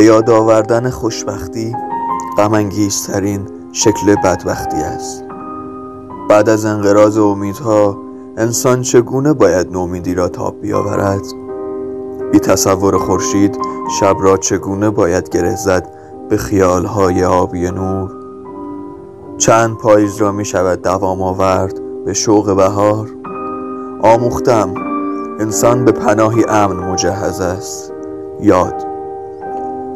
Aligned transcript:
به 0.00 0.06
یاد 0.06 0.30
آوردن 0.30 0.90
خوشبختی 0.90 1.76
غمانگیزترین 2.36 3.48
شکل 3.72 4.14
بدبختی 4.24 4.76
است. 4.76 5.24
بعد 6.28 6.48
از 6.48 6.64
انقراض 6.64 7.18
امیدها 7.18 7.98
انسان 8.36 8.82
چگونه 8.82 9.32
باید 9.32 9.72
نومیدی 9.72 10.14
را 10.14 10.28
تاب 10.28 10.60
بیاورد؟ 10.60 11.22
بی 12.32 12.38
تصور 12.38 12.98
خورشید 12.98 13.58
شب 14.00 14.16
را 14.20 14.36
چگونه 14.36 14.90
باید 14.90 15.28
گره 15.28 15.56
زد 15.56 15.88
به 16.28 16.36
خیالهای 16.36 17.24
آبی 17.24 17.70
نور؟ 17.70 18.10
چند 19.38 19.78
پاییز 19.78 20.16
را 20.16 20.32
می 20.32 20.44
شود 20.44 20.82
دوام 20.82 21.22
آورد 21.22 21.80
به 22.04 22.12
شوق 22.12 22.56
بهار؟ 22.56 23.08
آموختم 24.02 24.74
انسان 25.40 25.84
به 25.84 25.92
پناهی 25.92 26.44
امن 26.48 26.76
مجهز 26.76 27.40
است. 27.40 27.92
یاد 28.40 28.89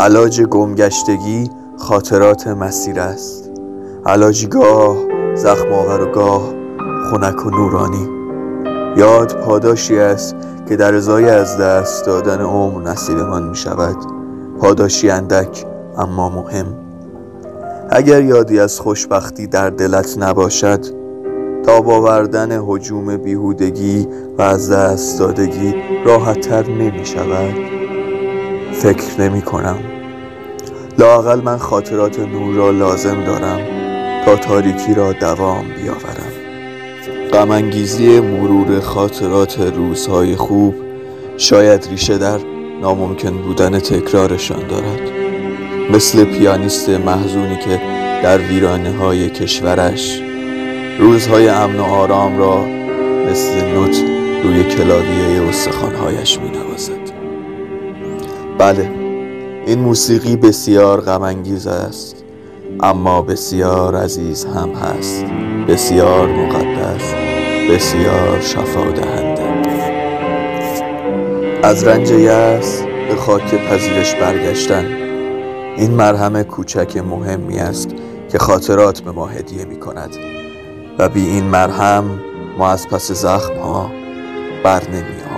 علاج 0.00 0.42
گمگشتگی 0.42 1.50
خاطرات 1.76 2.46
مسیر 2.46 3.00
است. 3.00 3.50
علاجی 4.06 4.46
گاه 4.46 4.96
زخم 5.34 5.72
آور 5.72 6.02
و 6.02 6.12
گاه 6.12 6.54
خنک 7.10 7.46
و 7.46 7.50
نورانی. 7.50 8.08
یاد 8.96 9.36
پاداشی 9.36 9.98
است 9.98 10.36
که 10.68 10.76
در 10.76 10.94
ازای 10.94 11.28
از 11.28 11.58
دست 11.58 12.06
دادن 12.06 12.40
عمر 12.40 12.90
نصیبمان 12.90 13.48
می 13.48 13.56
شود 13.56 13.96
پاداشی 14.60 15.10
اندک 15.10 15.64
اما 15.98 16.28
مهم. 16.28 16.66
اگر 17.90 18.22
یادی 18.22 18.60
از 18.60 18.80
خوشبختی 18.80 19.46
در 19.46 19.70
دلت 19.70 20.18
نباشد 20.18 20.80
تا 21.64 21.80
باوردن 21.80 22.62
حجوم 22.66 23.16
بیهودگی 23.16 24.08
و 24.38 24.42
از 24.42 24.70
دست 24.70 25.18
دادگی 25.18 25.74
راحتتر 26.04 26.70
نمی 26.70 27.06
شود 27.06 27.75
فکر 28.82 29.20
نمی 29.20 29.42
کنم. 29.42 29.78
لاقل 30.98 31.40
من 31.40 31.58
خاطرات 31.58 32.18
نور 32.18 32.54
را 32.54 32.70
لازم 32.70 33.24
دارم 33.24 33.60
تا 34.24 34.36
تاریکی 34.36 34.94
را 34.94 35.12
دوام 35.12 35.64
بیاورم. 35.68 36.32
غمانگیزی 37.32 38.20
مرور 38.20 38.80
خاطرات 38.80 39.60
روزهای 39.60 40.36
خوب 40.36 40.74
شاید 41.36 41.88
ریشه 41.90 42.18
در 42.18 42.38
ناممکن 42.82 43.42
بودن 43.42 43.78
تکرارشان 43.78 44.66
دارد. 44.66 45.00
مثل 45.92 46.24
پیانیست 46.24 46.88
محزونی 46.88 47.56
که 47.56 47.80
در 48.22 48.38
ویرانه 48.38 48.96
های 48.96 49.30
کشورش 49.30 50.20
روزهای 50.98 51.48
امن 51.48 51.76
و 51.76 51.82
آرام 51.82 52.38
را 52.38 52.64
مثل 53.30 53.64
نوت 53.64 53.96
روی 54.44 54.64
کلاویه 54.64 55.48
استخوانهایش 55.48 56.38
می 56.38 56.50
نوازد 56.50 57.25
بله 58.58 58.90
این 59.66 59.78
موسیقی 59.78 60.36
بسیار 60.36 61.00
غمانگیز 61.00 61.66
است 61.66 62.24
اما 62.80 63.22
بسیار 63.22 63.96
عزیز 63.96 64.44
هم 64.44 64.70
هست 64.70 65.24
بسیار 65.68 66.28
مقدس 66.28 67.14
بسیار 67.70 68.40
شفا 68.40 68.90
دهنده 68.90 69.42
از 71.62 71.84
رنج 71.84 72.10
یأس 72.10 72.82
به 73.08 73.16
خاک 73.16 73.54
پذیرش 73.54 74.14
برگشتن 74.14 74.84
این 75.76 75.90
مرهم 75.90 76.42
کوچک 76.42 76.96
مهمی 76.96 77.58
است 77.58 77.88
که 78.32 78.38
خاطرات 78.38 79.00
به 79.00 79.12
ما 79.12 79.26
هدیه 79.26 79.64
می 79.64 79.76
کند 79.80 80.16
و 80.98 81.08
بی 81.08 81.26
این 81.26 81.44
مرهم 81.44 82.20
ما 82.58 82.68
از 82.68 82.88
پس 82.88 83.12
زخم 83.12 83.54
ها 83.58 83.90
بر 84.64 84.82
نمی 84.90 85.35